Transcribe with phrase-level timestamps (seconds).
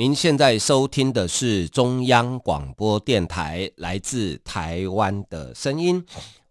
[0.00, 6.02] 您现在收听的是中央广播电台来自台湾的声音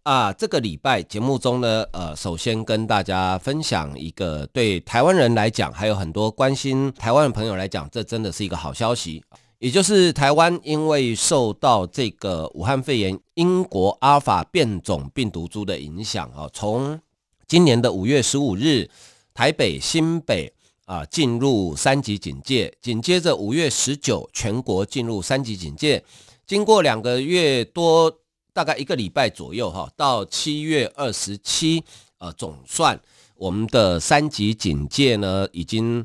[0.03, 0.31] 啊。
[0.31, 9.23] 这个礼拜节目中呢，呃，首先跟大家分享一个对台湾人来讲，还有很多关心台湾的朋友来讲，这真的是一个好消息。
[9.57, 16.99] 也就是台湾因为受到这个武汉肺炎英国阿尔法变种病毒株的影响啊，从
[17.47, 18.87] 今年的五月十五日，
[19.33, 20.53] 台北、新北。
[20.89, 26.03] 啊，进入三级警戒，紧接着五月十九，全国进入三级警戒。
[26.47, 28.11] 经过两个月多，
[28.53, 31.83] 大概一个礼拜左右，哈，到七月二十七，
[32.17, 32.99] 呃，总算
[33.35, 36.03] 我们的三级警戒呢，已经，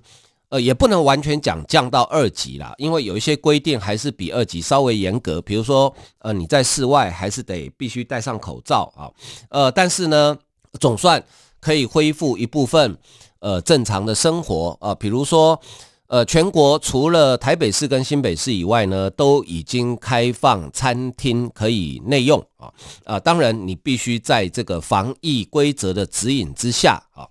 [0.51, 9.09] 呃，也不能完全讲降到二级啦，因为有一些规定还是比二级稍微严格，比如说，呃，你在室外还是得必须戴上口罩啊，
[9.49, 10.37] 呃，但是呢，
[10.79, 11.25] 总算
[11.59, 12.99] 可以恢复一部分。
[13.45, 15.61] 呃，正常的生活啊，比如说，
[16.07, 22.73] 呃，全国除了台北市跟新北市以外呢，都已经开放餐厅可以内用啊
[23.05, 27.29] 啊，当然你必须在这个防疫规则的指引之下啊。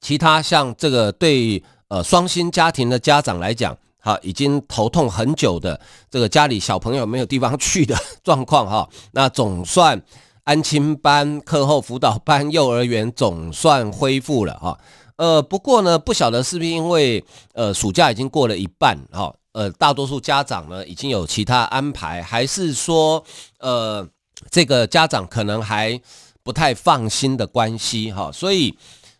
[0.00, 10.00] 其他像这个对呃双薪家庭的家长来讲，哈，已经头痛很久的这个家里小朋友没有地方去的 状况哈，那总算
[10.44, 14.78] 安亲班、课后辅导班、幼儿园总算恢复了哈。
[15.18, 23.24] 呃，不过呢，不晓得是不是因为呃暑假已经过了一半哈、呃大多数家长呢已经有其他安排，还是说
[23.58, 24.08] 呃
[24.48, 26.00] 这个家长可能还
[26.44, 28.72] 不太放心的关系哈、所以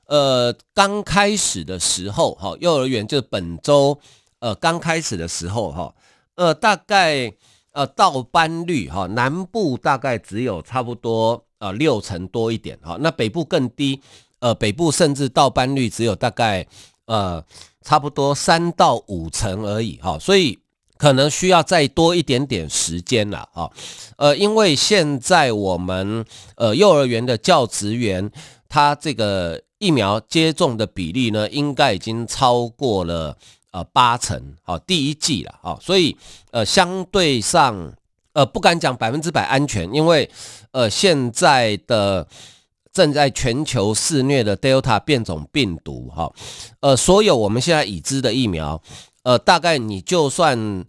[0.06, 3.98] 呃刚开始的时候哈、幼儿园就本周
[4.38, 5.92] 呃刚开始的时候哈、
[6.36, 7.32] 呃大概
[7.72, 14.00] 呃到班率哈、南部大概只有差不多呃六成多一点哈、那北部更低。
[14.40, 16.64] 呃，北部甚至到班率只有大概
[17.06, 17.44] 呃
[17.82, 20.58] 差不多三到五成而已哈，所以
[20.96, 23.68] 可能需要再多一点点时间了啊。
[24.16, 28.30] 呃，因为现在我们呃幼儿园的教职员，
[28.68, 33.36] 他这个疫苗接种的比例呢，应该已经超过了
[33.72, 36.16] 呃八成，好，第一季了啊，所以
[36.52, 37.92] 呃相对上
[38.34, 40.30] 呃不敢讲百分之百安全，因为
[40.70, 42.28] 呃现在的。
[42.98, 46.32] 正在全球肆虐的 Delta 变种病毒，哈，
[46.80, 48.82] 呃，所有我们现在已知的疫苗，
[49.22, 50.84] 呃，大概你就算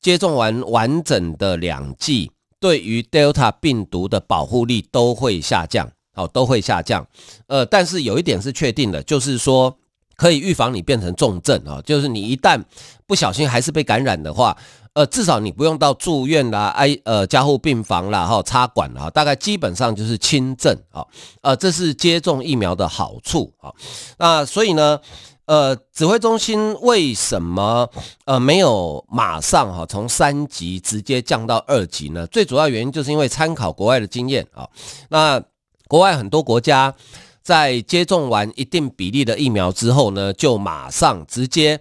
[0.00, 7.06] 接种完完整的两剂，对于 Delta 病毒的保护力都会下降，好，都会下降。
[7.46, 9.78] 呃，但是有一点是确定的，就是说
[10.16, 12.60] 可以预防你变成重症啊，就是你一旦
[13.06, 14.58] 不小心还是被感染的话。
[14.94, 21.02] 呃，至少你不用到住院啦，哎，呃，加护病房啦，哈，插管啦，大概基本上就是轻症啊，
[21.40, 23.72] 呃，这是接种疫苗的好处啊。
[24.18, 25.00] 那所以呢，
[25.46, 27.88] 呃，指挥中心为什么
[28.26, 32.26] 呃没有马上哈从三级直接降到二级呢？
[32.26, 34.68] 最主要原因就是因为参考国外的经验啊。
[35.08, 35.42] 那
[35.88, 36.94] 国外很多国家
[37.42, 41.80] 在接种完一定比例的疫苗之后呢，就马上直接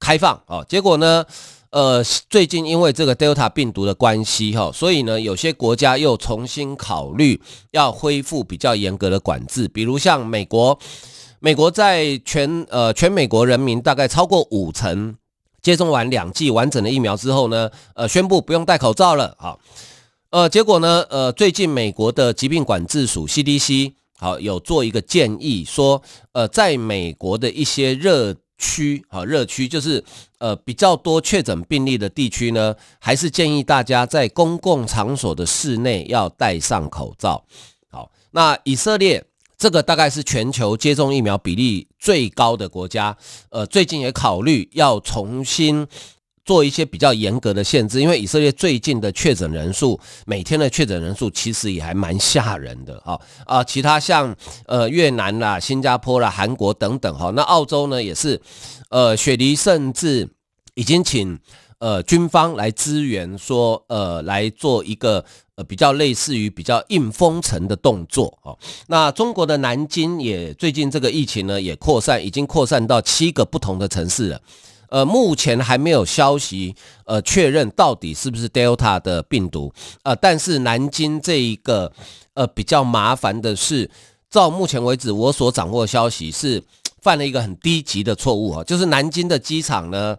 [0.00, 1.24] 开放啊，结果呢？
[1.70, 7.40] 呃，最近因为这个 Delta 病毒的关系哈，所以呢，有些国家又重新考虑
[7.72, 10.78] 要恢复比较严格的管制，比如像美国，
[11.40, 15.16] 美国在全呃全美国人民大概超过五成
[15.60, 19.60] 接种完两剂完整的疫苗之后呢，呃，宣布不用戴口罩了，好，
[20.30, 26.00] 呃，结果呢，呃，最近美国的疾病管制署 CDC 好有做一个建议说，
[26.32, 30.04] 呃，在美国的一些热区啊，热区就是
[30.38, 37.44] 呃比较多确诊病例的地区呢，还是建议大家在公共场所的室内要戴上口罩。
[37.88, 39.24] 好，那以色列
[39.56, 43.16] 这个大概是全球接种疫苗比例最高的国家，
[43.50, 45.86] 呃，最近也考虑要重新。
[46.48, 54.34] 做一些比较严格的限制，因为以色列最近的确诊人数，每天的确诊人数其实也还蛮吓人的哈啊，其他像
[54.64, 58.40] 呃越南啦、新加坡啦、韩国等等哈，那澳洲呢也是，
[58.88, 60.26] 呃雪梨甚至
[60.72, 61.38] 已经请
[61.80, 65.22] 呃军方来支援，说呃来做一个
[65.56, 68.56] 呃比较类似于比较硬封城的动作哈。
[68.86, 74.40] 那中国的南京也最近这个疫情呢也扩散，已经扩散到七个不同的城市了。
[74.88, 76.74] 呃，目前还没有消息
[77.04, 81.92] 呃确认到底是不是 Delta 的病毒，呃，但是南京这一个
[82.34, 83.90] 呃比较麻烦的是，
[84.30, 86.62] 照目前为止我所掌握消息是
[87.00, 90.16] 犯了一个很低级的错误啊，就是南京的机场呢，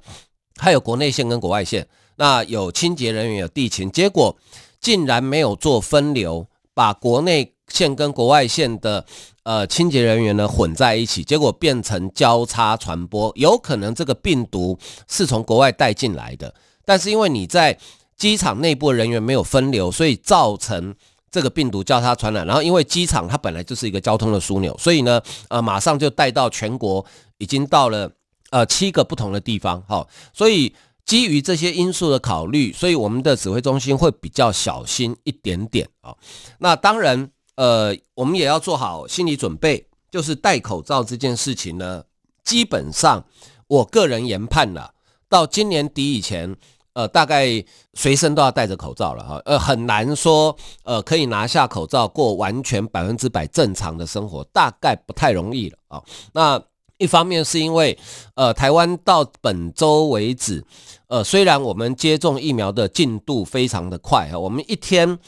[0.55, 4.37] 它有国内线跟国外线，那有清洁人员有地勤，结果
[4.79, 9.05] 竟然没有做分流，把国内线跟国外线的
[9.43, 14.77] 呃清洁人员呢混在一起，结果变成交叉传播，有可能这个病毒
[15.07, 16.53] 是从国外带进来的，
[16.85, 17.77] 但是因为你在
[18.17, 20.93] 机场内部人员没有分流，所以造成
[21.31, 22.45] 这个病毒交叉传染。
[22.45, 27.05] 然后因为机场它本来就是一个交通的枢纽，所以呢呃马上就带到全国，
[27.37, 28.11] 已经到了
[28.49, 29.81] 呃七个不同的地方。
[29.87, 30.75] 好，所以
[31.05, 36.15] 基于这些因素的考虑，所以我们的指挥中心会比较小心一点点啊。
[36.59, 37.31] 那当然。
[37.59, 42.05] 呃，我们也要做好心理准备，就是戴口罩这件事情呢，
[42.41, 43.25] 基本上
[43.67, 44.93] 我个人研判了，
[45.27, 46.55] 到今年底以前，
[46.93, 47.61] 呃，大概
[47.95, 56.01] 随身都要戴着口罩了哈，呃，很难说，呃，可以拿下口罩过完全百分之百正常的生活，大概不太容易了啊。
[56.31, 56.63] 那
[56.97, 57.99] 一方面是因为，
[58.35, 60.63] 呃，台湾到本周为止，
[61.07, 65.19] 呃，虽然我们接种疫苗的进度非常的快哈，我们一天。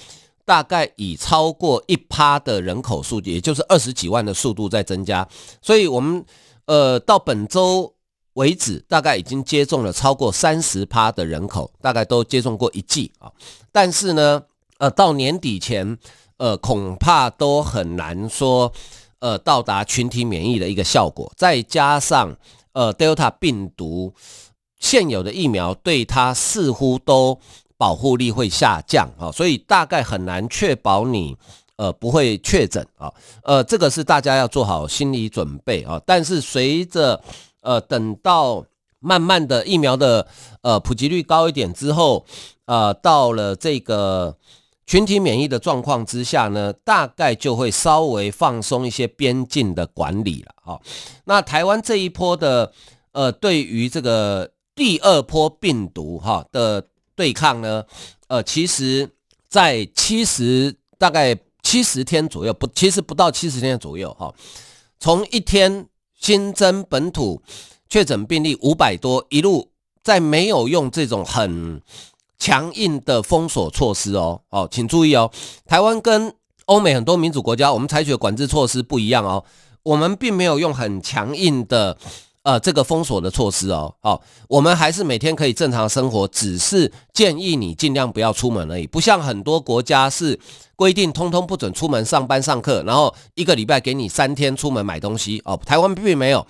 [0.52, 5.26] 大概以超过一趴的人口数，也就是二十几万的速度在增加，
[5.62, 6.26] 所以我们
[6.66, 7.94] 呃到本周
[8.34, 13.32] 为止，大概已经接种了超过三十趴的人口，大概都接种过一剂啊。
[13.72, 14.44] 但是呢，
[14.80, 15.98] 呃到年底前，
[16.36, 18.74] 呃恐怕都很难说
[19.20, 22.36] 呃到达群体免疫的一个效果，再加上
[22.74, 24.14] 呃 Delta 病毒
[24.82, 27.40] 现有的疫苗对它似乎都。
[27.82, 31.36] 保护力会下降啊，所以大概很难确保你
[31.78, 33.12] 呃不会确诊啊，
[33.42, 36.00] 呃这个是大家要做好心理准备啊。
[36.06, 37.20] 但是随着
[37.62, 38.64] 呃等到
[39.00, 40.28] 慢慢的疫苗的
[40.62, 42.24] 呃普及率高一点之后，
[42.66, 44.38] 呃到了这个
[44.86, 50.80] 群体免疫的状况之下呢，大概就会稍微放松一些边境的管理了啊。
[51.26, 52.72] 那台湾这一波的
[53.14, 56.86] 呃对于这个第二波病毒哈的。
[57.22, 57.86] 对抗呢，
[58.30, 59.08] 呃，其实，
[59.48, 64.34] 在七十大概七十天左右，不，其实不到七十天左右哈。
[65.00, 65.86] 从一天
[66.20, 67.40] 新增本土
[67.88, 69.70] 确诊病例五百多，一路
[70.02, 71.80] 在没有用这种很
[72.40, 75.32] 强硬的封锁措施哦，哦，请注意哦，
[75.68, 76.34] 台湾跟
[76.66, 79.46] 欧美很多民主国家，我们采取的管制措施不一样哦，
[79.84, 81.96] 我们并没有用很强硬的。
[82.44, 88.88] 呃，这个封锁的措施哦，好，我们还是每天可以正常生活，只是建议你尽量不要出门而已。
[88.88, 90.40] 不像很多国家是
[90.76, 95.56] 规定通通不准出门上班上课，然后一个礼拜给你三天出门买东西哦。
[95.64, 96.48] 台湾并没有，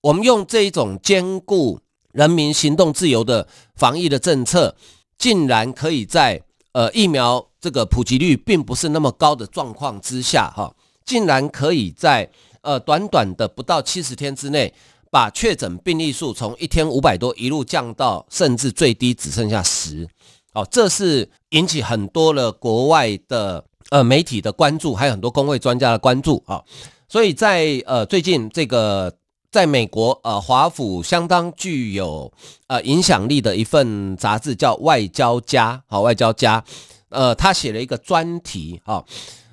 [0.00, 1.78] 我们用这一种兼顾
[2.12, 3.46] 人民行动自由的
[3.76, 4.74] 防疫的政策，
[5.18, 10.74] 竟然可以在呃疫苗这个普及率并不是那么高的状况之下，哈，
[11.04, 12.30] 竟然可以在
[12.62, 14.72] 呃短短的不到七十天之内。
[15.10, 20.08] 把确诊病例数从一天五百多一路降到甚至最低只剩下十，
[20.54, 26.62] 哦，这是引起很多了国外的呃媒体的关注，还有很多公卫专家的关注啊。
[27.08, 29.12] 所以在呃最近这个
[29.50, 32.32] 在美国呃华府相当具有
[32.68, 36.60] 呃影响力的一份杂志叫《外交家》好，《外交家》
[37.08, 39.04] 呃他写了一个专题哈，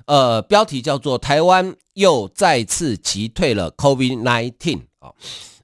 [0.06, 5.12] 呃标题叫做“台湾又再次击退了 COVID-19” 啊。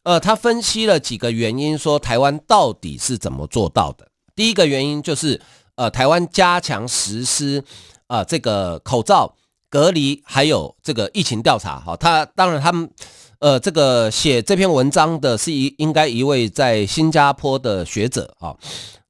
[0.03, 4.07] 呃，他分析了几个原因，说台湾到底是怎么做到的。
[4.37, 5.41] 第一个原因就是，
[5.77, 7.65] 呃，台湾加强实施，
[8.09, 9.35] 呃，这个口罩
[9.71, 11.81] 隔离，还有这个疫情调查。
[11.81, 12.91] 哈，他当然他们，
[13.39, 18.55] 呃，这个写这篇文章的是一应该一位在新加坡的学者啊，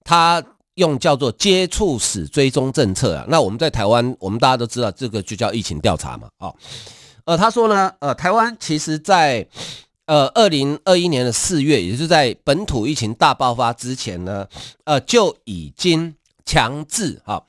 [0.05, 0.41] 他
[0.75, 3.25] 用叫做接触史追踪政策啊。
[3.29, 6.29] 那我们在台湾，我们大家都知道这个就叫疫情调查嘛。
[6.39, 6.55] 啊，
[7.25, 9.45] 呃，他说呢，呃，台湾其实在
[10.07, 14.47] 呃，二零二一年的四月，也就是在本土疫情大爆发之前呢，
[14.85, 17.43] 呃，就已经强制哈，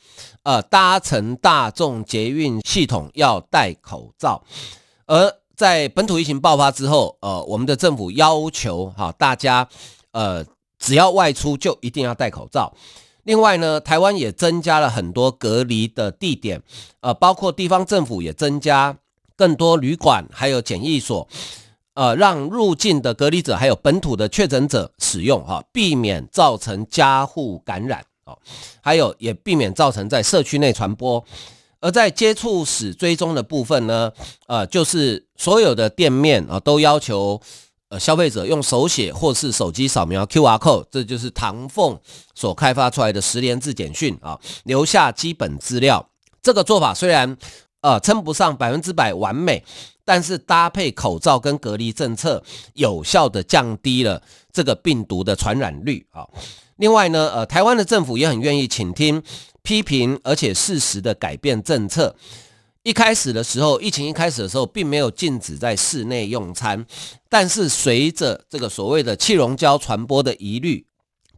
[0.44, 4.42] 呃，搭乘大众捷运系统要戴口罩。
[5.06, 9.68] 而在本土疫情爆发之后，呃，我们的政府要求哈大家，
[10.12, 10.46] 呃，
[10.80, 12.74] 只要外出就一定要戴口罩。
[13.24, 16.62] 另外呢，台湾也增加了很多隔离的地点，
[17.02, 18.98] 呃，包括地方政府也增加
[19.36, 21.28] 更多旅馆，还有检疫所。
[21.96, 28.38] 呃，让入境的隔离者还有本土的确诊者使用哈，避免造成家户感染哦，
[28.82, 31.24] 还有也避免造成在社区内传播。
[31.80, 34.12] 而在接触史追踪的部分呢，
[34.48, 37.40] 呃，就是所有的店面啊都要求
[37.90, 42.00] 呃消费者用手写或是手机扫描 QR code，这就是唐凤
[42.34, 46.10] 所开发出来的十连字简讯啊，留下基本资料。
[46.42, 47.38] 这个做法虽然
[47.82, 49.64] 呃称不上百分之百完美，
[50.06, 52.42] 但是搭配口罩跟隔离政策，
[52.76, 54.22] 有效地降低了
[54.54, 56.26] 这个病毒的传染率啊。
[56.78, 59.22] 另外呢，呃，台湾的政府也很愿意倾听
[59.64, 62.16] 批评，而且适时的改变政策。
[62.84, 66.86] 一开始的时候，疫情一开始的时候，并没有禁止在室内用餐，
[67.28, 70.86] 但是随着这个所谓的气溶胶传播的疑虑，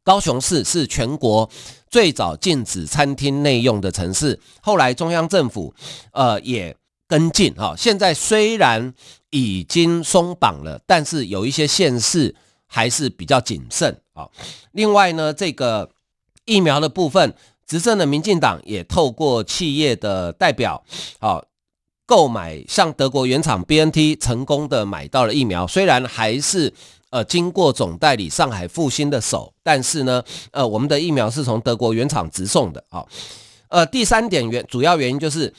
[0.03, 1.49] 高雄市是全国
[1.89, 4.37] 最早禁止餐厅内用的城市。
[4.61, 5.73] 后来中央政府
[6.11, 6.75] 呃也
[7.07, 8.93] 跟进哈，现在虽然
[9.29, 12.35] 已经松绑了，但是有一些县市
[12.65, 14.27] 还是比较谨慎啊。
[14.71, 15.89] 另外呢，这个
[16.45, 17.33] 疫苗的部分。
[17.67, 20.81] 执政的民进党也透过企业的代表，
[21.19, 21.43] 好
[22.05, 26.73] 购买向德国原厂 BNT 成功的买到了疫苗，虽然还是
[27.09, 33.05] 呃经过总代理上海复星的手，但是呢，呃我们的疫苗是从德国原厂直送的啊。
[33.67, 35.53] 呃，第三点原主要原因就是，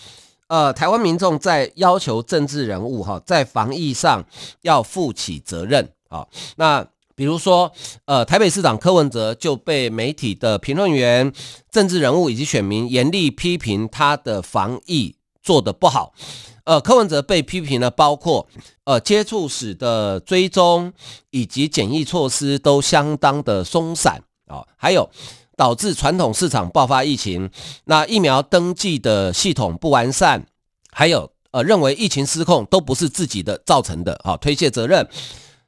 [0.49, 4.25] 呃台湾民众在要求政治人物哈在防疫上
[4.63, 6.27] 要负起责任啊，
[6.57, 6.87] 那。
[7.19, 7.73] 比如说，
[8.05, 11.33] 呃，台北市长柯文哲就被媒体的评论员、
[11.69, 16.15] 政治人物以及选民严厉批评他的防疫做得不好。
[16.63, 18.47] 呃，柯文哲被批评的包括
[18.85, 20.93] 呃接触史的追踪
[21.31, 25.11] 以及检疫措施都相当的松散啊，还有
[25.59, 27.51] 导致传统市场爆发疫情，
[27.87, 30.47] 那疫苗登记的系统不完善，
[30.93, 35.09] 还有呃认为疫情失控都不是自己的造成的啊，推卸责任。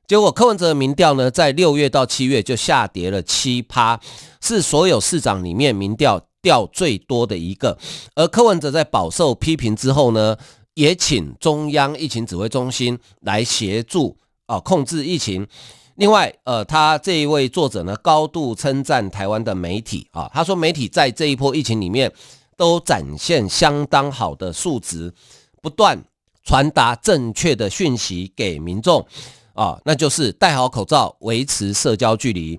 [0.07, 3.99] 结果柯文哲的民调呢，在六月到七月就下跌了七趴，
[4.41, 7.77] 是所有市长里面民调掉最多的一个。
[8.15, 10.37] 而柯文哲在饱受批评之后呢，
[10.75, 14.17] 也请中央疫情指挥中心来协助
[14.47, 15.49] 啊控制疫情。
[15.97, 22.11] 另外，呃，他这一位作者呢，高度称赞台湾的媒体啊，他说媒体在这一波疫情里面
[22.57, 25.13] 都展现相当好的数值，
[25.61, 26.03] 不断
[26.43, 29.07] 传达正确的讯息给民众。
[29.53, 32.59] 啊，那就是戴好口罩，维持社交距离，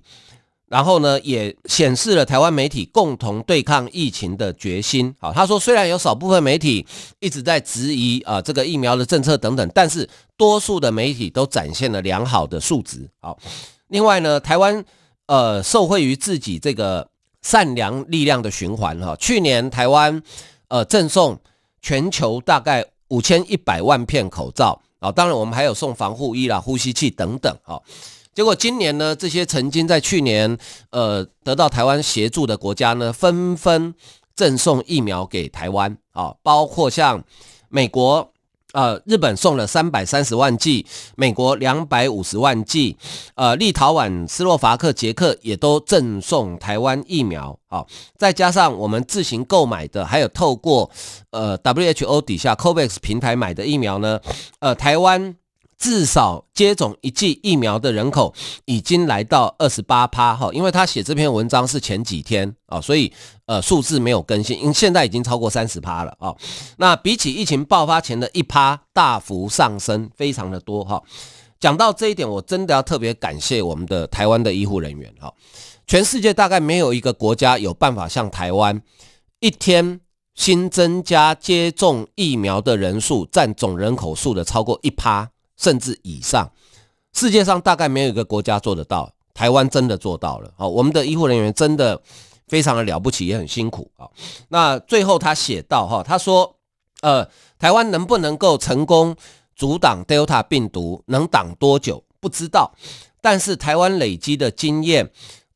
[0.72, 5.14] 然后呢，也显示了台湾媒体共同对抗疫情的决心。
[5.20, 6.86] 好，他说，虽然有少部分媒体
[7.20, 13.06] 一直在质疑啊这个疫苗的政策等等，但是多数的媒体都展现了良好的素质。
[13.20, 13.38] 好，
[13.88, 14.82] 另外呢，台湾
[15.26, 17.06] 呃受惠于自己这个
[17.42, 20.22] 善良力量的循环哈，去年台湾
[20.68, 21.38] 呃赠送
[21.82, 24.80] 全球大概五千一百万片口罩。
[25.00, 27.54] 啊，当然我们还有送防护衣啦、呼吸器等等。
[27.64, 27.82] 哈，
[28.34, 30.56] 结果今年呢，这些曾经在去年
[30.90, 33.94] 呃得到台湾协助的国家呢，纷纷
[34.34, 35.96] 赠送疫苗给台湾。
[36.12, 37.24] 啊，包括像
[37.68, 38.28] 美国。
[38.74, 42.96] 呃，日本送了三百三十万剂，美国两百五十万剂，
[43.34, 47.84] 呃，立陶宛、斯洛伐克、捷克也都赠送台湾疫苗啊、
[48.16, 50.90] 再加上我们自行购买的，还有透过
[51.32, 54.18] 呃 WHO 底下 COVAX 平台买的疫苗呢，
[54.60, 55.36] 呃，台湾。
[55.82, 58.32] 至少接种一剂疫苗的人口
[58.66, 63.12] 已经来到二十八趴哈，因为他写这篇文章是前几天啊，所以
[63.46, 66.32] 呃数字没有更新，因为现在已经超过三十趴了啊。
[66.76, 71.02] 那比起疫情爆发前的一趴大幅上升，非常的多哈。
[71.58, 75.34] 讲到这一点，我真的要特别感谢我们的台湾的医护人员哈。
[75.88, 78.80] 全世界大概没有一个国家有办法像台湾，
[79.40, 80.00] 一天
[80.36, 85.30] 新增加接种疫苗的人数占总人口数的超过一趴。
[85.62, 86.50] 甚至以上，
[87.12, 90.52] 世界上大概没有一个国家做得到，台湾真的做到了。
[90.56, 92.02] 好，我们的医护人员真的
[92.48, 94.10] 非常的了不起，也很辛苦啊。
[94.48, 96.56] 那最后他写到哈，他说，
[97.02, 97.28] 呃，
[97.60, 99.14] 台湾能不能够成功
[99.54, 102.72] 阻挡 Delta 病毒，能挡多久不知道，
[103.20, 105.12] 但是台湾累积的经验，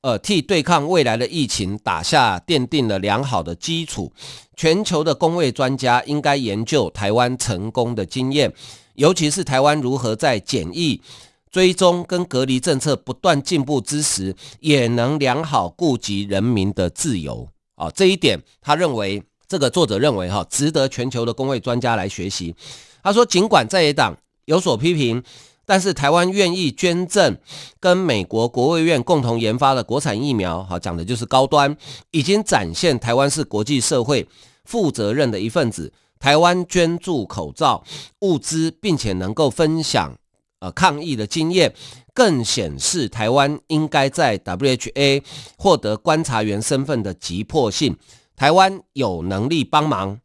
[0.06, 4.12] 呃，替对抗未来的疫情打下奠定了良好的基础。
[4.54, 8.52] 全球的公卫专家应该研究台湾成功的经验。
[8.94, 11.02] 尤其是台湾如何在检疫、
[11.50, 17.90] 追踪跟隔离政策不断进步之时，也能良好顾及人民的自由啊！
[17.90, 22.54] 这一点，他认为这个作者认为哈，值得全球的公卫专家来学习。
[23.02, 25.20] 他说，尽管在野党有所批评，
[25.66, 27.36] 但是台湾愿意捐赠
[27.80, 31.76] 跟美国国卫院共同研发的国产疫苗，哈，讲的就是高端，
[32.12, 34.26] 已经展现台湾是国际社会
[34.64, 35.92] 负责任的一份子。
[36.18, 37.84] 台湾捐助口罩
[38.20, 40.16] 物资，并且能够分享
[40.60, 41.74] 呃抗疫的经验，
[42.14, 45.22] 更显示台湾应该在 WHA
[45.58, 47.96] 获得观察员身份的急迫性。
[48.34, 50.18] 台湾有能力帮忙，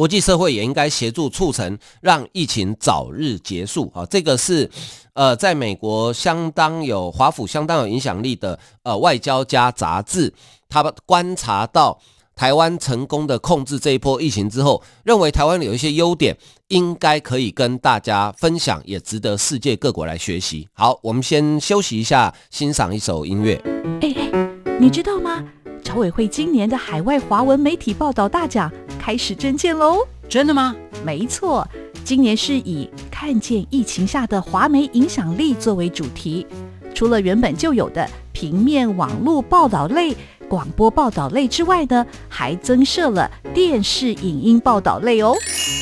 [0.00, 3.92] 国际社会也应该协助促成，让疫情早日结束。
[3.94, 4.70] 啊，这个是
[5.12, 10.32] 呃，在美国相当有华府相当有影响力的呃外交家杂志，
[10.70, 12.00] 他观察到
[12.34, 16.34] 台湾成功的控制这一波疫情之后，认为台湾有一些优点，
[16.68, 20.66] 应该可以跟大家分享，也值得世界各国来学习。
[20.72, 23.62] 好，我们先休息一下，欣赏一首音乐。
[24.00, 25.44] 哎哎，你知道吗？
[25.90, 30.06] 侨委会今年的海外华文媒体报道大奖开始征件喽！
[30.28, 30.76] 真的吗？
[31.04, 31.66] 没错，
[32.04, 36.46] 今年是以看见疫情下的华媒影响力作为主题，
[36.94, 40.16] 除了原本就有的平面网络报道类、
[40.48, 45.34] 广播报道类之外呢，还增设了电视影音报道类哦。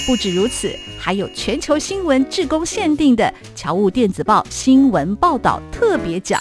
[0.06, 6.40] 不止如此，还有全球新闻志工限定的侨务电子报新闻报道特别奖。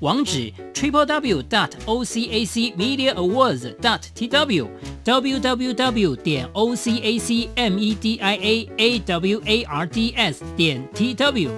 [0.00, 4.68] 网址 triple w dot o c a c media awards dot t w
[5.04, 9.40] w w w 点 o c a c m e d i a a w
[9.44, 11.50] a r d s 点 t w。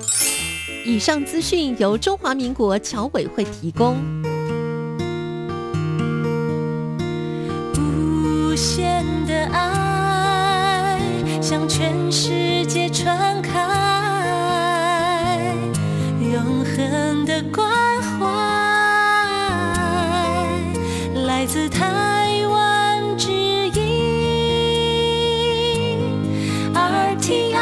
[0.86, 3.96] 以上资讯由中华民国侨委会提供。
[11.42, 13.58] 向全世界传开，
[16.32, 17.99] 永恒的关
[21.40, 23.72] 来自台湾之音
[26.74, 27.56] RTI。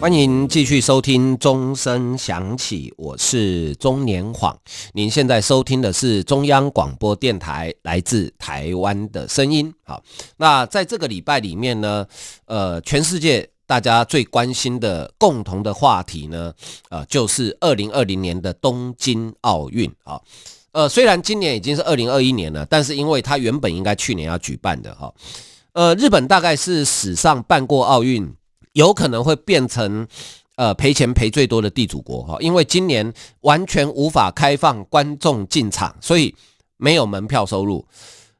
[0.00, 4.58] 欢迎继续收听钟声响起，我是钟年晃。
[4.92, 9.72] 您现在收听的是中央广播电台来自台湾的声音。
[9.84, 10.02] 好，
[10.36, 12.04] 那在这个礼拜里面呢，
[12.46, 16.52] 呃，全世界大家最关心的共同的话题呢，
[16.88, 19.88] 呃，就是二零二零年的东京奥运。
[20.02, 20.20] 啊，
[20.72, 25.14] 呃，虽然今年已经是二零二一年了，但是因为它原本应该去年要举办的哈，
[25.74, 28.34] 呃，日本大概是史上办过奥运。
[28.72, 30.06] 有可能会变成，
[30.56, 36.34] 呃，赔钱赔最多的地主国哈，因为今年完全无法开放观众进场，所以
[36.76, 37.86] 没有门票收入。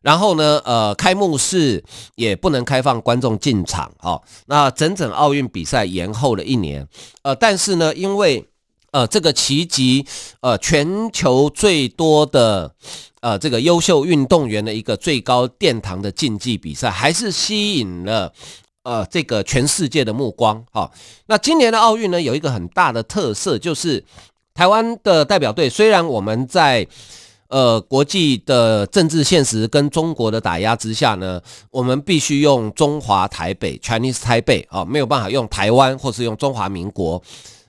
[0.02, 1.82] 然后呢，呃，开幕式
[2.14, 4.20] 也不能开放观众进场哈。
[4.46, 6.86] 那整整奥运比赛延后了一年，
[7.22, 8.46] 呃，但是呢，因为
[8.92, 10.06] 呃这个奇迹，
[10.40, 12.74] 呃，全球最多的
[13.20, 18.32] 呃这个优秀运动员的一个最高殿堂的竞技比赛，还是吸引了。
[18.82, 20.90] 呃，这个全世界的目光，哈，
[21.26, 24.02] 那今年的奥运呢，有一个很大的特色，就是
[24.54, 26.88] 台湾的代表队，虽然我们在
[27.50, 37.22] 呃国际的政治现实跟中国的打压之下呢，我们必须用中华台北 （Chinese Taipei） 啊，没有办法用台湾或是用中华民国，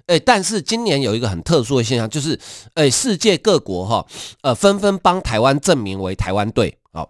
[0.06, 2.40] 哎，但是今年有一个很特殊的现象，就是
[2.76, 4.06] 哎，世界各国哈，
[4.42, 7.10] 呃，纷纷帮台湾证明为台湾队，好，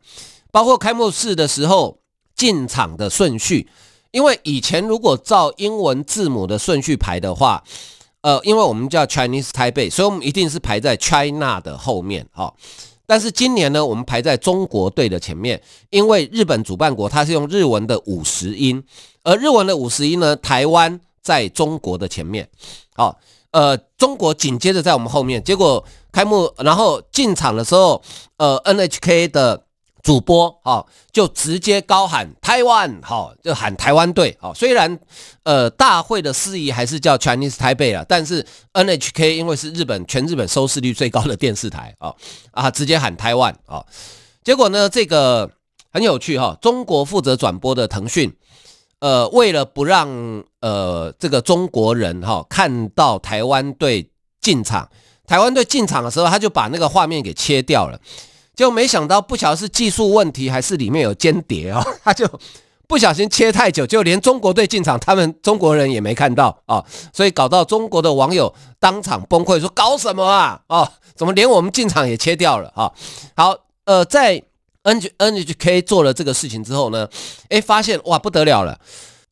[0.52, 2.00] 包括开幕式的时候
[2.36, 3.70] 进场的顺序。
[4.12, 7.64] 因为以前如果照英文字母的顺序排的话，
[8.22, 12.54] 呃，因为我们叫 Chinese Taipei，所以我们一定是排在 China 的后面，哈。
[13.06, 18.84] 但是今年呢，我们排在中国队的前面，因为日本主办国它是用日文的五十音，
[19.24, 22.48] 而日文的五十音呢，台湾在中国的前面，
[22.96, 23.20] 好，
[23.52, 28.02] 呃，中国紧接着在我们后面，结果开幕然后进场的时候，
[28.38, 29.64] 呃，NHK 的。
[30.04, 34.52] 主播哈就直接高喊台湾哈，就喊台湾队哈。
[34.54, 35.00] 虽然
[35.44, 42.14] 呃大会的司仪还是叫 Chinese Taipei 了，但是 NHK 因为是日本全日本收视率最高的电视台啊
[42.52, 43.86] 啊，直接喊台湾啊。
[44.44, 45.52] 结果呢，这个
[45.94, 46.58] 很有趣哈。
[46.62, 48.36] 中国负责转播的腾讯，
[49.00, 54.10] 呃，为了不让呃这个中国人哈看到台湾队
[54.40, 54.90] 进场，
[55.28, 58.00] 台湾队进场的时候，他就把那个画面给切掉了。
[58.56, 62.28] 就没想到，不晓得是技术问题还是里面有间谍哦， 他就
[62.88, 66.84] 不小心切太久，就连中国队进场，他们中国人也没看到啊，
[67.14, 70.62] 所以搞到中国的网友当场崩溃，说搞什么啊？
[70.68, 72.92] 哦，怎么连我们进场也切掉了啊？
[73.36, 74.44] 好，呃，在
[74.84, 77.08] NHK 做了这个事情之后呢，
[77.50, 78.78] 诶，发现哇不得了了，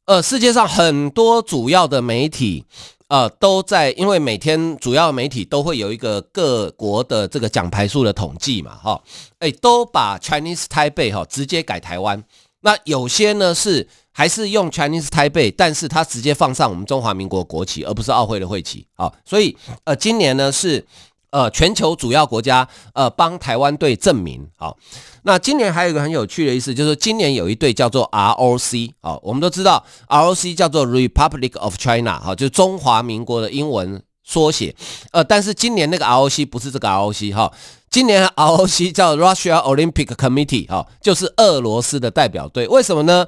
[0.10, 2.66] 呃，世界上很多主要的媒体。
[3.10, 9.00] 呃，都在，因为每天主要媒体都会有一个各国的这个奖牌数的统计嘛，哈，
[9.38, 12.24] 哎，都把 Chinese Taipei 哈直接改台湾。
[12.62, 19.12] 那有些呢是还是用 Chinese Taipei，但是它直接放上我们中华民国国旗，而不是奥会的会旗啊。
[19.24, 20.84] 所以呃，今年呢是
[21.32, 24.48] 呃全球主要国家呃帮台湾队证明。
[24.58, 24.78] 好，
[25.24, 34.76] 那今年还有一个很有趣的意思，就是今年有一队叫做 ROC 啊，我们都知道 ROC 叫做 Republic of China 哈，就中华民国的英文缩写。
[35.12, 37.52] 呃，但是今年那个 ROC 不是这个 ROC 哈。
[37.90, 42.68] 今年 ROC 叫 Russia Olympic Committee 哈，就是俄罗斯的代表队。
[42.68, 43.26] 为什么呢？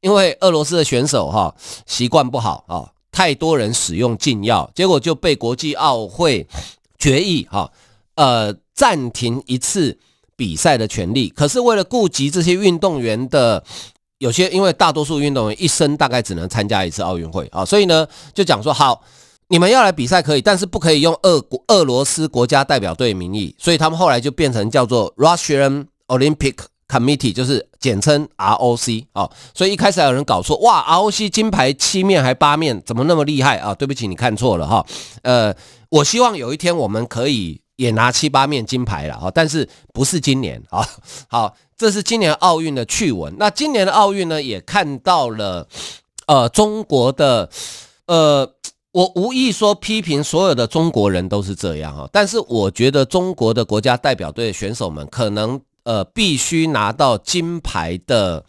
[0.00, 1.54] 因为俄罗斯的选手哈
[1.86, 6.46] 习惯不好啊，太多人使用禁药，结果就被国际奥会
[7.02, 7.68] 决议哈，
[8.14, 9.98] 呃暂停一次
[10.36, 11.28] 比赛的权利。
[11.28, 13.64] 可是为了顾及这些运动员的
[14.18, 19.02] 有些，因为大多数运动员一生大概只能参加一次奥运会啊，所以呢就讲说好。
[19.48, 26.54] 你们要来比赛可以，但是不可以用俄国俄罗斯国家代表队名义，所以他们后来就变成叫做 Russian Olympic
[26.92, 29.30] Committee，就是简称 ROC 啊。
[29.54, 33.74] 所以一开始还有人搞错，哇，ROC 金牌七面还八面，怎么那么厉害啊？
[33.74, 34.84] 对不起，你看错了哈。
[35.22, 35.54] 呃，
[35.88, 40.86] 我希望有一天我们可以也拿七八面金牌了哈，但是不是今年啊。
[41.28, 43.34] 好，这是今年奥运的趣闻。
[43.38, 45.66] 那今年的奥运呢，也看到了
[46.26, 47.48] 呃中国的
[48.06, 48.52] 呃。
[48.94, 58.44] 我无意说批评所有的中国人都是这样哈，但是我觉得中国的国家代表队选手们可能呃必须拿到金牌的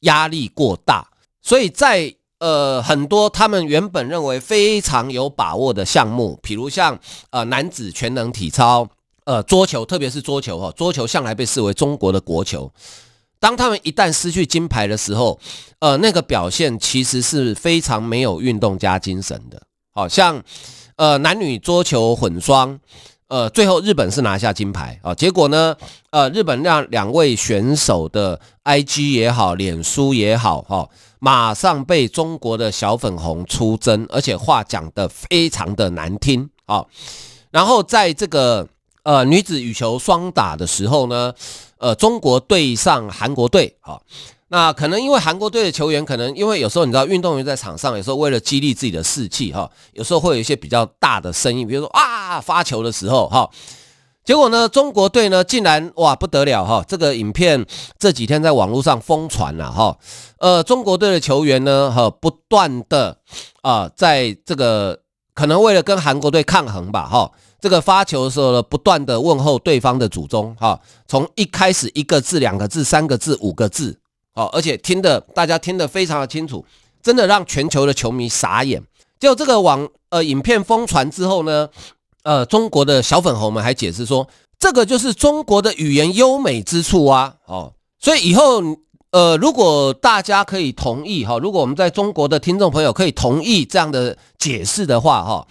[0.00, 1.08] 压力过大，
[1.42, 6.98] 所以在呃很多他们原本认为非常有把握的项目，比如像
[7.30, 8.88] 呃男子全能体操、
[9.24, 12.72] 呃桌球，特别是桌球哈，桌球向来被视为中国的国球，
[13.40, 15.38] 当他们一旦失去金牌的时候，
[15.80, 19.62] 呃那个表现其实是非常没有运动家精神的。
[19.90, 20.40] 好像，
[20.94, 22.78] 呃，男女桌球混双，
[23.28, 25.14] 呃，最后日本是拿下金牌啊。
[25.14, 25.76] 结果呢，
[26.10, 30.88] 呃，日本让两位选手的 IG 也好，脸书也好，哈，
[31.18, 36.84] 马上被中国的小粉红出征，而且话讲得非常的难听啊。
[37.50, 38.66] 然后在这个
[39.02, 41.34] 呃女子羽球双打的时候呢，
[41.76, 44.02] 呃，中国对上韩国队，好。
[44.50, 53.48] 那可能因为韩国队的球员，可能因为有时候你知道，运动员在场上有时候为了激励自己的士气哈，有时候会有一些比较大的声音，比如说啊啊发球的时候哈，
[54.24, 57.64] 结果呢，中国队呢竟然哇不得了哈，这个影片
[57.98, 59.96] 这几天在网络上疯传了哈，
[60.38, 63.18] 呃，中国队的球员呢哈不断的
[63.62, 65.00] 啊在这个
[65.34, 73.98] 可能为了跟韩国队抗衡吧哈，这个发球的时候呢不断的问候对方的祖宗哈，从一开始一个字两个字三个字五个字。
[74.34, 76.64] 哦，而且听的大家听得非常的清楚，
[77.02, 78.80] 真的让全球的球迷傻眼。
[79.18, 81.68] 就这个网呃影片疯传之后呢，
[82.22, 84.28] 呃中国的小粉红们还解释说，
[84.58, 87.34] 这个就是中国的语言优美之处啊。
[87.46, 88.62] 哦，所以以后
[89.10, 95.46] 呃如果大家可以同意哈，如果我们在中国的听众朋友可以同意这样的解释的话哈，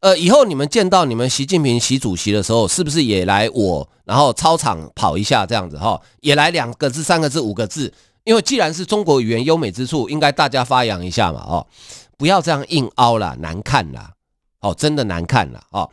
[0.00, 7.92] 呃以后你们见到你们习近平习主席的时候，是不是也来我然后操场跑一下这样子哈，也来两个字三个字五个字。
[8.24, 11.66] 因为既然是中国语言优美之处，应该大家发扬一下嘛，哦，
[12.18, 14.10] 不要这样硬凹了，难看了，
[14.60, 15.90] 哦，真的难看了，哦，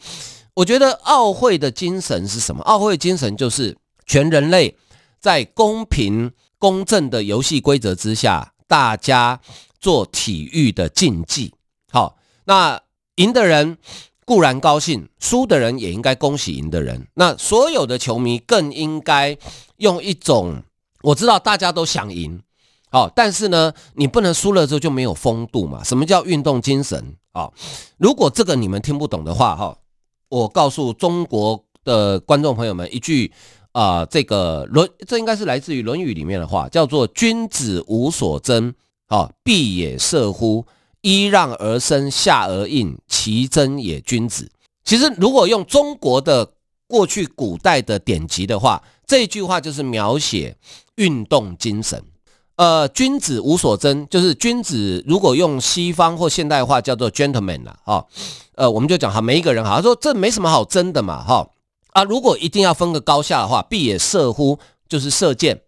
[0.56, 2.63] 我觉得奥会的精神是什么？
[2.63, 4.75] 奥会精神就是全人类
[5.19, 9.39] 在公平公正的游戏规则之下，大家
[9.80, 11.54] 做体育的竞技。
[11.91, 12.82] 好，那
[13.15, 13.78] 赢的人
[14.25, 17.08] 固然高兴，输的人也应该恭喜赢的人。
[17.13, 19.38] 那所有的球迷更应该
[19.78, 20.63] 用一种。
[21.04, 22.41] 我知道大家都想赢，
[22.96, 25.84] 哦，但是呢，你不能输了之后就没有风度嘛。
[25.84, 27.52] 什么叫运动精神啊？
[27.98, 29.78] 如果这个你们听不懂的话，哈，
[30.30, 33.34] 我告诉中国的观众朋友们一句
[33.74, 38.74] 啊，这个论，这应该是来自于《论语》里面的话，叫做“君子无所争，
[39.08, 40.66] 啊，必也射乎？
[41.02, 44.50] 揖让而生，下而应，其争也君子。”
[44.86, 46.54] 其实，如果用中国的
[46.88, 50.56] 过去古代的典籍的话，这句话就是描写
[50.96, 52.02] 运动精神。
[52.58, 58.06] 呃，君子无所争，就是君子如果用西方或现代话叫做 gentleman 了，哈。
[58.56, 61.50] 呃，我们就讲哈，每一个人哈，说这没什么好争的嘛，哈。
[61.91, 65.62] 啊，如果一定要分个高下的话，必也射乎，就是射箭。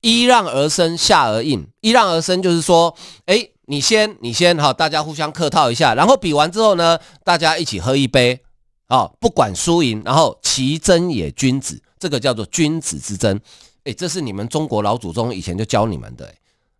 [0.00, 1.66] 揖让而生，下而应。
[1.82, 8.40] 揖让而生就是说，哎，你先，你先，哈，大家互相客套一下，然后比完之后呢，大家一起喝一杯，
[8.88, 11.82] 啊，不管输赢，然后其争也君子。
[11.98, 13.38] 这个叫做君子之争，
[13.84, 16.32] 哎、这是你们中国老祖宗以前就教你们的，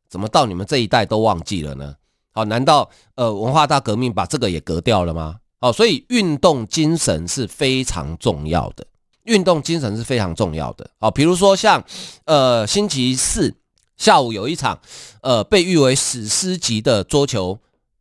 [0.08, 1.94] 怎么到你们这一代都忘记了呢？
[2.32, 5.36] 好，难道呃文化大革命把这个也革掉了吗？
[5.60, 8.86] 好，所以运动精神是非常重要的，
[9.24, 10.88] 运动精神是非常重要的。
[10.98, 11.84] 好，比如说像
[12.24, 13.54] 呃星期四
[13.96, 14.80] 下午有一场
[15.22, 17.58] 呃被誉为史诗级的桌球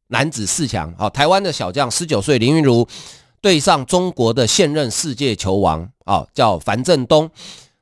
[0.07, 2.87] 男子四强，好，台湾的小将十九岁林昀儒
[3.41, 7.29] 对上中国的现任世界球王啊，叫樊振东。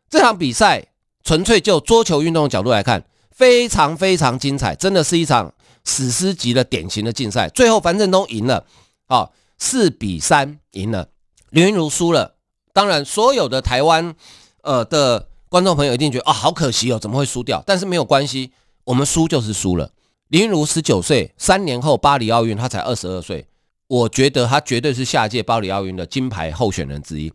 [0.10, 0.88] 这场比赛
[1.28, 7.50] 纯粹就桌球运动的角度来看，非常非常精彩，真的是一场史诗级的典型的竞赛。
[7.50, 8.66] 最后樊振东赢了，
[9.08, 11.10] 啊，四比三赢了，
[11.50, 12.36] 林云如输了。
[12.72, 14.16] 当然，所有的台湾
[14.62, 17.62] 呃的观众朋友一定觉得啊，好可惜哦，怎么会输掉？
[17.68, 18.54] 但是没有关系，
[18.86, 19.92] 我们输就是输了。
[20.30, 23.46] 林云如十九岁，三年后巴黎奥运他才二十二岁，
[23.88, 27.34] 我觉得他绝对是下届巴黎奥运的金牌候选人之一。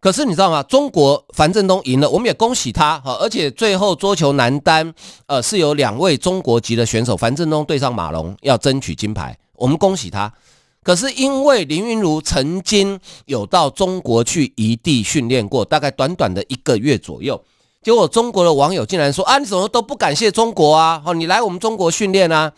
[0.00, 0.62] 可是你知道吗？
[0.62, 3.16] 中国樊振东赢了，我们也恭喜他哈。
[3.20, 4.94] 而且最后桌球男单，
[5.26, 10.32] 呃，是有两位中国籍的选手，樊振东对上马龙，要争取金牌，我们恭喜他。
[10.84, 17.42] 可是因为林昀儒曾经有到中国去移地训练过，大概短短的一个月左右，
[17.82, 21.02] 结果中国的网友竟然说啊，你怎么都不感谢中国啊？
[21.04, 22.52] 哦，你来我们中国训练啊，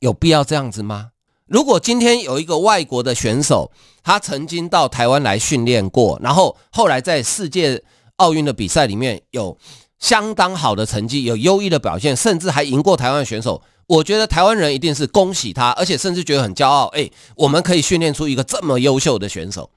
[0.00, 1.12] 有必要这样子吗？
[1.50, 3.72] 如果今天有一个外国的选手，
[4.04, 7.82] 他曾经到台湾来训练过，然后后来在世界
[8.16, 9.58] 奥运的比赛里面有
[9.98, 16.86] 相当好的成绩，有优异的表现，甚至还赢过台湾选手，我觉得台湾人一定是恭喜他，而且甚至觉得很骄傲。
[16.92, 19.70] 诶，我们可以训练出一个这么优秀的选手，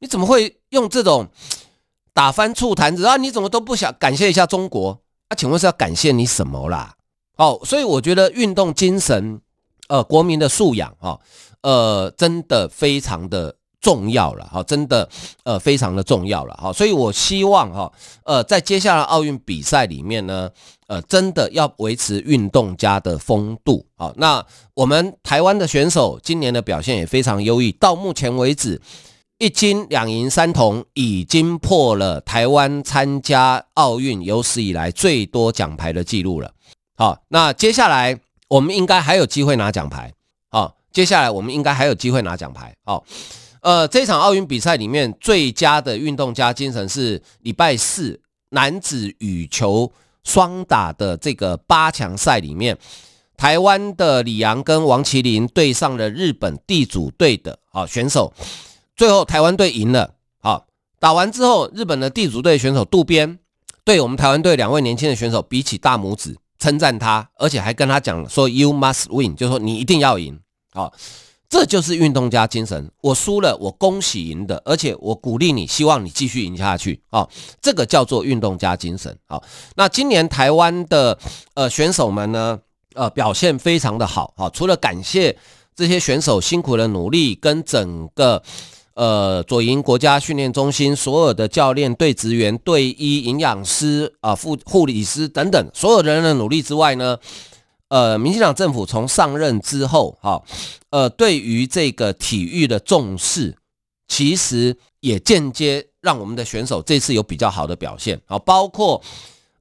[0.00, 1.28] 你怎么会用这种
[2.12, 3.16] 打翻醋坛子啊？
[3.16, 5.36] 你怎么都不想感谢一下中国啊？
[5.36, 6.96] 请问是要感谢你什么啦？
[7.36, 9.40] 哦，所以我觉得运动精神。
[9.88, 11.18] 呃，国民的素养哈，
[11.62, 15.08] 呃，真的非常的重要了哈，真的
[15.44, 17.92] 呃非常的重要了哈，所以我希望哈，
[18.24, 20.50] 呃，在接下来奥运比赛里面呢，
[20.88, 24.44] 呃，真的要维持运动家的风度好，那
[24.74, 28.80] 我们台湾的选手今年的表现也非常优异，到目前为止
[29.38, 36.50] 一金两银三铜，已经破了台湾参加奥运有史以来最多奖牌的记录了。
[36.96, 38.18] 好，那接下来。
[38.48, 40.12] 我们应该还有机会拿奖牌，
[40.50, 43.04] 好，接下来我们应该还有机会拿奖牌，好，
[43.60, 49.90] 呃，这场奥运比赛里面最佳的运动家精神是礼拜四男子羽球
[50.22, 52.78] 双打的这个八强赛里面，
[53.36, 58.32] 台湾的李阳跟王麒麟对上了日本地主队的啊选手，
[58.94, 60.66] 最后台湾队赢了，好，
[61.00, 63.40] 打完之后，日本的地主队选手渡边
[63.84, 66.36] 对我们台湾队两位年轻的选手比起大拇指。
[66.66, 70.36] 称赞他，而且还跟他讲说 “You must win”，就是说你一定要赢。
[70.72, 70.92] 好，
[71.48, 72.90] 这就是运动家精神。
[73.02, 77.00] 我输了，我恭喜赢的，而且我鼓励你，希望你继续赢下去。
[77.10, 77.28] 啊，
[77.62, 79.16] 这个叫做运动家精神。
[79.28, 79.40] 好，
[79.76, 81.16] 那今年台湾的
[81.54, 82.58] 呃选手们呢，
[82.94, 84.34] 呃表现非常的好。
[84.36, 85.38] 好，除了感谢
[85.76, 88.42] 这些选手辛苦的努力，跟整个。
[88.96, 97.18] 呃，左营国家训练中心所有的教练、队职员、队医、营养师啊、护护理师等等所有人的努力之外呢，
[97.88, 100.42] 呃，民进党政府从上任之后，哈，
[100.88, 103.54] 呃，对于这个体育的重视，
[104.08, 109.02] 其实也间接让我们的选手这次有比较好的表现啊，包括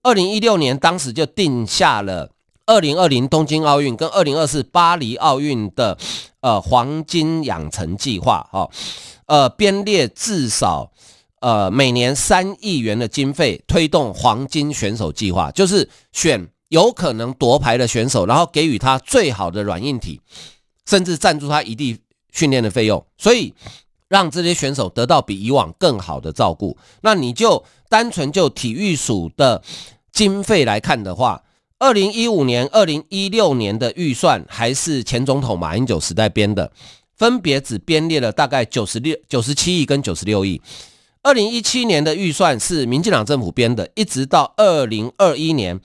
[0.02, 2.32] 二零一六年当时就定下了
[2.66, 5.98] 二零二零东京奥运跟二零二四巴黎奥运的
[6.40, 8.70] 呃黄金养成计划，哈。
[9.28, 10.92] 呃，编列至少
[11.40, 20.22] 呃每年三亿元的经费，推动黄金选手计划，就是选有可能夺牌的选手，然后给予他最好的软硬体，
[20.86, 21.98] 甚至赞助他一地
[22.32, 23.54] 训练的费用，所以
[24.08, 26.78] 让这些选手得到比以往更好的照顾。
[27.02, 29.64] 那你就单纯就体育署的
[30.12, 31.44] 经费来看的话，
[31.80, 36.72] 二零一五年、二零一六年的预算还是前总统马英九时代编的。
[37.16, 40.62] 分别只编列了大概九十六、九十七亿跟九十六亿。
[41.22, 45.80] 二零一七年的预算是民进党政府编的，一直到二零二一年，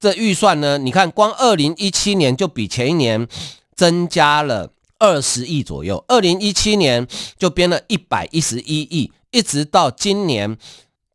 [0.00, 3.28] 这预算呢，你看光二零一七年就比前一年
[3.76, 6.04] 增加了二十亿左右。
[6.08, 7.06] 二零一七年
[7.38, 10.56] 就编了一百一十一亿，一直到今年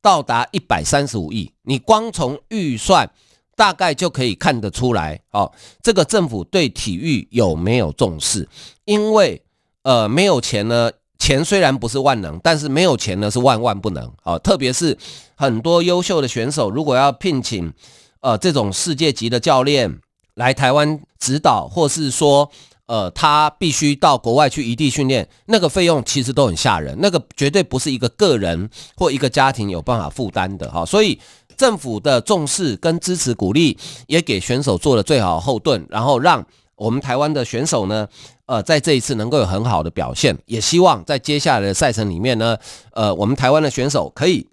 [0.01, 1.51] 到达一百三十五亿。
[1.63, 3.11] 你光从预算
[3.57, 8.47] 大概就可以看得出来，哦，这个政府对体育有没有重视？
[8.85, 9.41] 因为
[9.87, 14.97] 呃，没有钱呢，钱虽然不是万能，但是没有钱呢是万万不能啊、特别是
[15.33, 17.71] 很多优秀的选手，如果要聘请
[18.19, 20.01] 呃这种世界级的教练
[20.33, 22.51] 来台湾指导，或是说
[22.87, 31.17] 呃他必须到国外去异地训练，那个费用其实都很吓人，那个绝对不是一个个人或一个家庭有办法负担的哈、所以
[31.55, 36.45] 政府的重视跟支持鼓励，也给选手做了最好后盾，然后让
[36.75, 38.07] 我们台湾的选手呢，
[38.47, 42.57] 呃，在这一次能够有很好的表现，也希望在接下来的赛程里面呢，
[42.93, 44.47] 呃，我们台湾的选手可以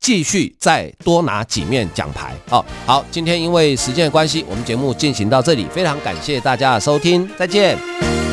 [0.00, 2.34] 继续再多拿几面奖牌。
[2.50, 8.25] 哦，好，今天因为时间的关系，我们节目进行到这里，非常感谢大家的收听，再见。